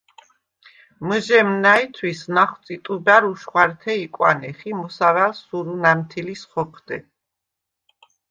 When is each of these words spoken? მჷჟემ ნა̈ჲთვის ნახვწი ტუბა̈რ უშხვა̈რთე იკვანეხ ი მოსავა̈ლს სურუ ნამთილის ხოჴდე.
მჷჟემ 1.07 1.49
ნა̈ჲთვის 1.63 2.21
ნახვწი 2.35 2.75
ტუბა̈რ 2.83 3.23
უშხვა̈რთე 3.31 3.93
იკვანეხ 4.05 4.59
ი 4.69 4.71
მოსავა̈ლს 4.79 5.39
სურუ 5.47 5.75
ნამთილის 5.83 6.41
ხოჴდე. 6.51 6.97